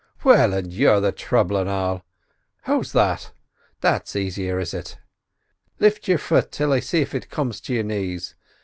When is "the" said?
0.99-1.11